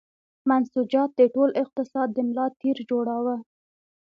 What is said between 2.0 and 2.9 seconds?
د ملا تیر